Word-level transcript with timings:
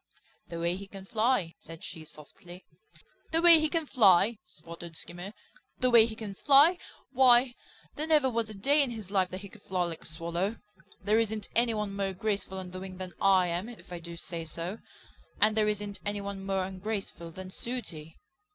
"The 0.47 0.59
way 0.59 0.75
he 0.77 0.87
can 0.87 1.05
fly," 1.05 1.53
said 1.59 1.83
she 1.83 2.05
softly. 2.05 2.65
"The 3.31 3.39
way 3.39 3.59
he 3.59 3.69
can 3.69 3.85
fly!" 3.85 4.39
sputtered 4.43 4.97
Skimmer, 4.97 5.31
"The 5.77 5.91
way 5.91 6.07
he 6.07 6.15
can 6.15 6.33
fly! 6.33 6.79
Why, 7.11 7.53
there 7.95 8.07
never 8.07 8.27
was 8.27 8.49
a 8.49 8.55
day 8.55 8.81
in 8.81 8.89
his 8.89 9.11
life 9.11 9.29
that 9.29 9.41
he 9.41 9.47
could 9.47 9.61
fly 9.61 9.83
like 9.83 10.01
a 10.01 10.07
Swallow. 10.07 10.55
There 11.03 11.19
isn't 11.19 11.49
any 11.55 11.75
one 11.75 11.95
more 11.95 12.13
graceful 12.13 12.57
on 12.57 12.71
the 12.71 12.79
wing 12.79 12.97
than 12.97 13.13
I 13.21 13.49
am, 13.49 13.69
if 13.69 13.93
I 13.93 13.99
do 13.99 14.17
say 14.17 14.43
so. 14.43 14.79
And 15.39 15.55
there 15.55 15.67
isn't 15.67 15.99
any 16.03 16.19
one 16.21 16.43
more 16.47 16.63
ungraceful 16.63 17.29
than 17.33 17.51
Sooty." 17.51 18.17